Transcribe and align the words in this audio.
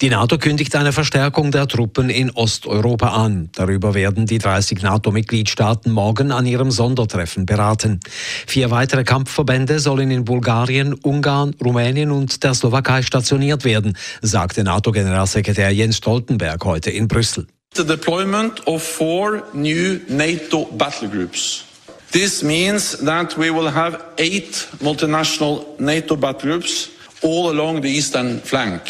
Die 0.00 0.08
NATO 0.08 0.38
kündigt 0.38 0.74
eine 0.76 0.92
Verstärkung 0.92 1.50
der 1.50 1.66
Truppen 1.66 2.08
in 2.08 2.30
Osteuropa 2.30 3.08
an. 3.08 3.50
Darüber 3.54 3.94
werden 3.94 4.24
die 4.26 4.38
30 4.38 4.82
NATO-Mitgliedstaaten 4.82 5.92
morgen 5.92 6.32
an 6.32 6.46
ihrem 6.46 6.70
Sondertreffen 6.70 7.44
beraten. 7.44 8.00
Vier 8.46 8.70
weitere 8.70 9.04
Kampfverbände 9.04 9.78
sollen 9.78 10.10
in 10.10 10.24
Bulgarien, 10.24 10.94
Ungarn, 10.94 11.54
Rumänien 11.62 12.10
und 12.10 12.42
der 12.42 12.54
Slowakei 12.54 13.02
stationiert 13.02 13.64
werden, 13.64 13.96
sagte 14.22 14.64
NATO-Generalsekretär 14.64 15.70
Jens 15.70 15.98
Stoltenberg 15.98 16.64
heute 16.64 16.90
in 16.90 17.06
Brüssel. 17.06 17.46
The 17.74 17.84
deployment 17.84 18.66
of 18.66 18.82
four 18.82 19.44
new 19.52 20.00
NATO 20.08 20.64
battle 20.72 21.08
groups. 21.08 21.64
This 22.10 22.42
means 22.42 22.98
that 23.04 23.38
we 23.38 23.50
will 23.50 23.72
have 23.72 23.98
eight 24.18 24.66
multinational 24.82 25.64
NATO 25.78 26.16
battle 26.16 26.50
groups 26.50 26.90
all 27.22 27.50
along 27.50 27.82
the 27.82 27.88
eastern 27.88 28.40
flank. 28.40 28.82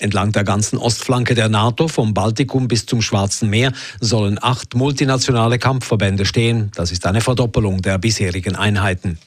Entlang 0.00 0.32
der 0.32 0.44
ganzen 0.44 0.78
Ostflanke 0.78 1.34
der 1.34 1.50
NATO, 1.50 1.86
vom 1.86 2.14
Baltikum 2.14 2.68
bis 2.68 2.86
zum 2.86 3.02
Schwarzen 3.02 3.50
Meer, 3.50 3.72
sollen 4.00 4.38
acht 4.40 4.74
multinationale 4.74 5.58
Kampfverbände 5.58 6.24
stehen. 6.24 6.70
Das 6.74 6.90
ist 6.90 7.04
eine 7.04 7.20
Verdoppelung 7.20 7.82
der 7.82 7.98
bisherigen 7.98 8.56
Einheiten. 8.56 9.18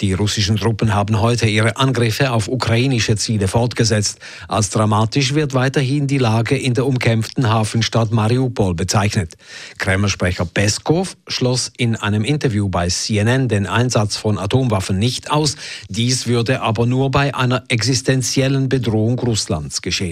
Die 0.00 0.12
russischen 0.12 0.56
Truppen 0.56 0.94
haben 0.94 1.20
heute 1.20 1.46
ihre 1.46 1.76
Angriffe 1.76 2.30
auf 2.30 2.46
ukrainische 2.46 3.16
Ziele 3.16 3.48
fortgesetzt. 3.48 4.20
Als 4.46 4.70
dramatisch 4.70 5.34
wird 5.34 5.54
weiterhin 5.54 6.06
die 6.06 6.18
Lage 6.18 6.56
in 6.56 6.74
der 6.74 6.86
umkämpften 6.86 7.48
Hafenstadt 7.48 8.12
Mariupol 8.12 8.74
bezeichnet. 8.74 9.34
Kreml-Sprecher 9.78 10.44
Peskov 10.44 11.16
schloss 11.26 11.72
in 11.76 11.96
einem 11.96 12.22
Interview 12.22 12.68
bei 12.68 12.88
CNN 12.88 13.48
den 13.48 13.66
Einsatz 13.66 14.16
von 14.16 14.38
Atomwaffen 14.38 15.00
nicht 15.00 15.32
aus. 15.32 15.56
Dies 15.88 16.28
würde 16.28 16.60
aber 16.60 16.86
nur 16.86 17.10
bei 17.10 17.34
einer 17.34 17.64
existenziellen 17.68 18.68
Bedrohung 18.68 19.18
Russlands 19.18 19.82
geschehen. 19.82 20.11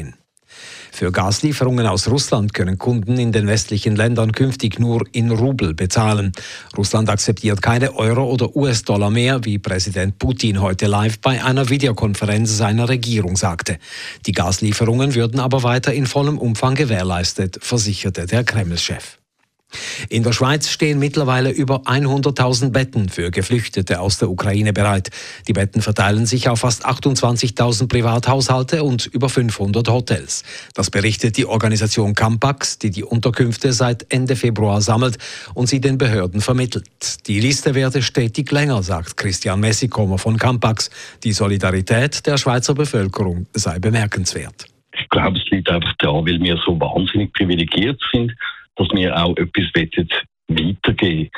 Für 0.93 1.13
Gaslieferungen 1.13 1.87
aus 1.87 2.09
Russland 2.09 2.53
können 2.53 2.79
Kunden 2.79 3.19
in 3.19 3.33
den 3.33 3.47
westlichen 3.47 3.97
Ländern 3.97 4.33
künftig 4.33 4.79
nur 4.79 5.05
in 5.13 5.31
Rubel 5.31 5.75
bezahlen. 5.75 6.33
Russland 6.77 7.09
akzeptiert 7.09 7.63
keine 7.63 7.97
Euro 7.97 8.25
oder 8.25 8.55
US-Dollar 8.57 9.11
mehr, 9.11 9.45
wie 9.45 9.59
Präsident 9.59 10.19
Putin 10.19 10.61
heute 10.61 10.87
live 10.87 11.19
bei 11.21 11.43
einer 11.43 11.69
Videokonferenz 11.69 12.57
seiner 12.57 12.89
Regierung 12.89 13.37
sagte. 13.37 13.79
Die 14.27 14.33
Gaslieferungen 14.33 15.15
würden 15.15 15.41
aber 15.41 15.63
weiter 15.63 15.93
in 15.93 16.07
vollem 16.07 16.39
Umfang 16.39 16.75
gewährleistet, 16.75 17.59
versicherte 17.63 18.27
der 18.27 18.45
Kreml-Chef. 18.45 19.20
In 20.09 20.23
der 20.23 20.33
Schweiz 20.33 20.69
stehen 20.69 20.99
mittlerweile 20.99 21.51
über 21.51 21.83
100.000 21.83 22.71
Betten 22.71 23.09
für 23.09 23.31
Geflüchtete 23.31 24.01
aus 24.01 24.19
der 24.19 24.31
Ukraine 24.31 24.73
bereit. 24.73 25.11
Die 25.49 25.53
Betten 25.53 25.83
verteilen 25.83 26.27
sich 26.27 26.49
auf 26.49 26.61
fast 26.61 26.87
28.000 26.87 27.89
Privathaushalte 27.89 28.83
und 28.83 29.07
über 29.07 29.29
500 29.29 29.89
Hotels. 29.89 30.43
Das 30.75 30.91
berichtet 30.91 31.37
die 31.37 31.47
Organisation 31.47 32.15
Campax, 32.15 32.79
die 32.79 32.91
die 32.91 33.05
Unterkünfte 33.05 33.73
seit 33.73 34.13
Ende 34.13 34.37
Februar 34.37 34.81
sammelt 34.81 35.19
und 35.55 35.69
sie 35.69 35.81
den 35.81 35.99
Behörden 35.99 36.41
vermittelt. 36.41 37.27
Die 37.27 37.41
Liste 37.41 37.75
werde 37.75 38.03
stetig 38.03 38.51
länger, 38.51 38.83
sagt 38.83 39.17
Christian 39.17 39.61
Messikomer 39.61 40.19
von 40.19 40.37
Campax. 40.37 40.91
Die 41.25 41.33
Solidarität 41.33 42.27
der 42.27 42.39
Schweizer 42.39 42.75
Bevölkerung 42.75 43.47
sei 43.53 43.79
bemerkenswert. 43.79 44.67
Ich 44.93 45.09
glaube, 45.09 45.39
es 45.39 45.45
liegt 45.51 45.69
einfach 45.69 45.95
daran, 45.99 46.27
weil 46.27 46.41
wir 46.41 46.61
so 46.67 46.79
wahnsinnig 46.79 47.33
privilegiert 47.33 48.01
sind 48.13 48.33
dass 48.81 48.89
wir 48.97 49.17
auch 49.17 49.37
etwas 49.37 49.65
weitergeben 49.75 51.31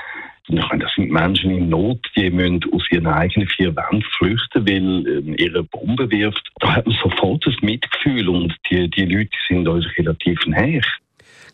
wollen. 0.49 0.81
Das 0.81 0.91
sind 0.97 1.11
Menschen 1.11 1.51
in 1.51 1.69
Not, 1.69 1.99
die 2.17 2.31
müssen 2.31 2.61
aus 2.73 2.83
ihren 2.91 3.07
eigenen 3.07 3.49
vier 3.49 3.75
Wänden 3.75 4.03
flüchten, 4.17 4.67
weil 4.67 5.07
ähm, 5.07 5.35
ihre 5.39 5.65
Bombe 5.65 6.11
wirft. 6.11 6.51
Da 6.61 6.77
hat 6.77 6.87
man 6.87 6.97
sofort 7.03 7.47
das 7.47 7.55
Mitgefühl 7.63 8.29
und 8.29 8.55
die, 8.71 8.89
die 8.91 9.05
Leute 9.05 9.37
sind 9.49 9.69
uns 9.69 9.87
relativ 9.97 10.39
näher. 10.47 10.83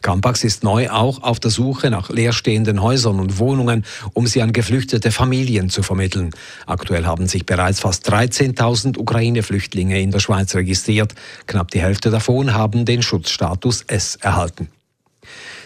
Campax 0.00 0.44
ist 0.44 0.62
neu 0.62 0.90
auch 0.90 1.24
auf 1.24 1.40
der 1.40 1.50
Suche 1.50 1.90
nach 1.90 2.08
leerstehenden 2.08 2.82
Häusern 2.82 3.18
und 3.18 3.38
Wohnungen, 3.38 3.84
um 4.14 4.28
sie 4.28 4.42
an 4.42 4.52
geflüchtete 4.52 5.10
Familien 5.10 5.70
zu 5.70 5.82
vermitteln. 5.82 6.30
Aktuell 6.66 7.04
haben 7.04 7.26
sich 7.26 7.44
bereits 7.46 7.80
fast 7.80 8.08
13.000 8.08 8.96
Ukraine-Flüchtlinge 8.96 10.00
in 10.00 10.12
der 10.12 10.20
Schweiz 10.20 10.54
registriert. 10.54 11.14
Knapp 11.46 11.72
die 11.72 11.80
Hälfte 11.80 12.10
davon 12.10 12.54
haben 12.54 12.84
den 12.84 13.02
Schutzstatus 13.02 13.82
S 13.82 14.16
erhalten. 14.16 14.68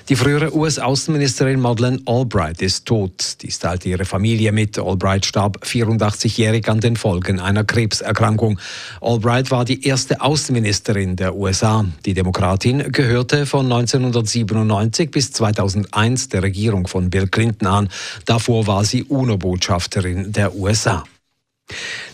Die 0.09 0.17
frühere 0.17 0.55
US-Außenministerin 0.55 1.61
Madeleine 1.61 2.01
Albright 2.07 2.61
ist 2.61 2.87
tot. 2.87 3.37
Dies 3.41 3.61
teilte 3.61 3.89
ihre 3.89 4.05
Familie 4.05 4.51
mit. 4.51 4.77
Albright 4.79 5.25
starb 5.25 5.63
84-jährig 5.65 6.69
an 6.69 6.81
den 6.81 6.97
Folgen 6.97 7.39
einer 7.39 7.63
Krebserkrankung. 7.63 8.59
Albright 9.01 9.53
war 9.53 9.65
die 9.65 9.87
erste 9.87 10.21
Außenministerin 10.21 11.15
der 11.15 11.37
USA. 11.37 11.85
Die 12.05 12.15
Demokratin 12.15 12.91
gehörte 12.91 13.47
von 13.47 13.67
1997 13.67 15.11
bis 15.11 15.31
2001 15.33 16.31
der 16.31 16.43
Regierung 16.43 16.89
von 16.89 17.09
Bill 17.09 17.29
Clinton 17.29 17.69
an. 17.69 17.89
Davor 18.27 18.67
war 18.67 18.85
sie 18.85 19.05
UNO-Botschafterin 19.05 20.33
der 20.33 20.57
USA. 20.57 21.05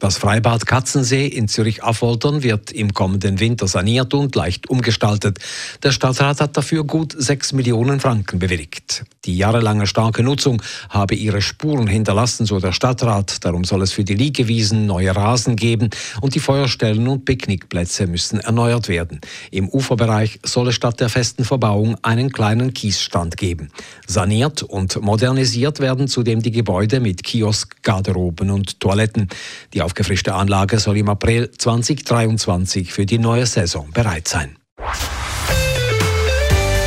Das 0.01 0.17
Freibad 0.17 0.67
Katzensee 0.67 1.27
in 1.27 1.49
Zürich-Affoltern 1.49 2.43
wird 2.43 2.71
im 2.71 2.95
kommenden 2.95 3.41
Winter 3.41 3.67
saniert 3.67 4.15
und 4.15 4.35
leicht 4.35 4.69
umgestaltet. 4.69 5.39
Der 5.83 5.93
Stadtrat 5.93 6.41
hat 6.41 6.57
dafür 6.57 6.85
gut 6.85 7.15
6 7.17 7.53
Millionen 7.53 8.01
Franken 8.01 8.39
bewilligt. 8.39 9.05
Die 9.25 9.37
jahrelange 9.37 9.87
starke 9.87 10.23
Nutzung 10.23 10.63
habe 10.89 11.15
ihre 11.15 11.43
Spuren 11.43 11.87
hinterlassen, 11.87 12.47
so 12.47 12.61
der 12.61 12.73
Stadtrat. 12.73 13.45
Darum 13.45 13.65
soll 13.65 13.83
es 13.83 13.93
für 13.93 14.05
die 14.05 14.15
Liegewiesen 14.15 14.87
neue 14.87 15.15
Rasen 15.15 15.57
geben 15.57 15.91
und 16.21 16.35
die 16.35 16.41
Feuerstellen 16.41 17.07
und 17.09 17.25
Picknickplätze 17.25 18.07
müssen 18.07 18.41
erneuert 18.41 18.89
werden. 18.89 19.21
Im 19.51 19.69
Uferbereich 19.69 20.41
soll 20.45 20.69
es 20.69 20.75
statt 20.75 21.01
der 21.01 21.09
festen 21.09 21.45
Verbauung 21.45 21.97
einen 22.03 22.33
kleinen 22.33 22.73
Kiesstand 22.73 23.37
geben. 23.37 23.71
Saniert 24.07 24.63
und 24.63 25.01
modernisiert 25.03 25.81
werden 25.81 26.09
zudem 26.09 26.41
die 26.41 26.51
Gebäude 26.51 27.01
mit 27.01 27.23
Kiosk, 27.23 27.83
Garderoben 27.83 28.51
und 28.51 28.81
Toiletten. 28.81 29.29
Die 29.75 29.83
aufgefrischte 29.83 30.35
Anlage 30.35 30.79
soll 30.79 30.99
im 30.99 31.09
April 31.09 31.51
2023 31.51 32.93
für 32.93 33.07
die 33.07 33.19
neue 33.19 33.47
Saison 33.47 33.91
bereit 33.93 34.29
sein. 34.29 34.57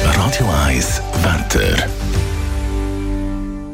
Radio 0.04 0.50
1 0.66 1.02
Wetter. 1.24 1.88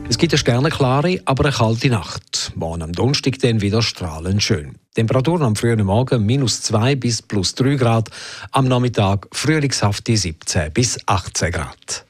Es 0.10 0.18
gibt 0.18 0.32
eine 0.34 0.38
sterneklare, 0.38 1.20
aber 1.26 1.46
eine 1.46 1.54
kalte 1.54 1.90
Nacht. 1.90 2.54
Morgen 2.56 2.82
am 2.82 2.94
Donnerstag 2.94 3.40
dann 3.40 3.62
wieder 3.62 3.82
strahlend 3.82 4.42
schön. 4.42 4.76
Temperaturen 4.96 5.44
am 5.44 5.56
frühen 5.56 5.86
Morgen 5.86 6.26
minus 6.26 6.62
2 6.62 6.96
bis 6.96 7.22
plus 7.22 7.54
3 7.56 7.76
Grad, 7.76 8.10
am 8.52 8.68
Nachmittag 8.68 9.28
frühlingshafte 9.34 10.16
17 10.16 10.72
bis 10.72 10.98
18 11.06 11.52
Grad. 11.52 12.06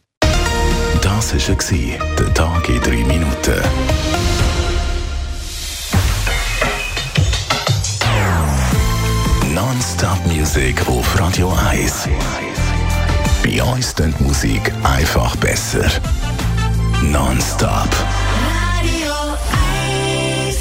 Das 1.01 1.33
war 1.33 2.15
der 2.17 2.33
Tag 2.33 2.69
in 2.69 2.81
3 2.81 2.91
Minuten. 3.05 4.16
Non-Stop-Musik 9.57 10.87
auf 10.87 11.19
Radio 11.19 11.51
1. 11.71 12.07
Bei 13.43 13.63
uns 13.63 13.95
klingt 13.95 14.21
Musik 14.21 14.71
einfach 14.83 15.35
besser. 15.37 15.89
Non-Stop. 17.01 17.89
Radio 18.45 19.13
1. 20.45 20.57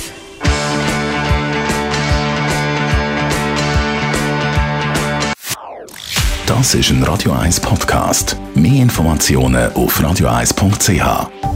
Das 6.46 6.74
ist 6.74 6.88
ein 6.88 7.02
Radio 7.02 7.32
1 7.32 7.60
Podcast. 7.60 8.38
Mehr 8.54 8.80
Informationen 8.80 9.74
auf 9.74 10.00
radio1.ch. 10.00 11.55